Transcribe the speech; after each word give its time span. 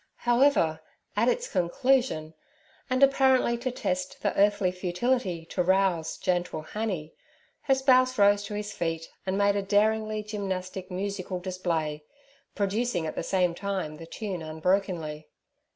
However, 0.25 0.79
at 1.15 1.27
its 1.29 1.47
conclusion, 1.47 2.33
and 2.89 3.03
apparently 3.03 3.55
to 3.59 3.69
test 3.69 4.23
the 4.23 4.35
earthly 4.35 4.71
futility 4.71 5.45
to 5.51 5.61
rouse 5.61 6.17
'gentil 6.17 6.61
Hannie' 6.63 7.13
her 7.65 7.75
spouse 7.75 8.17
rose 8.17 8.41
to 8.45 8.55
his 8.55 8.73
feet 8.73 9.09
and 9.27 9.37
made 9.37 9.55
a 9.55 9.61
daringly 9.61 10.23
gymnastic 10.23 10.89
musical 10.89 11.39
display, 11.39 12.03
producing 12.55 13.05
at 13.05 13.13
the 13.13 13.21
same 13.21 13.53
time 13.53 13.97
the 13.97 14.07
tune 14.07 14.41
unbrokenly. 14.41 15.27